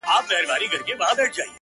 [0.05, 0.09] ستا
[0.49, 1.49] وه ديدن ته هواداره يمه!!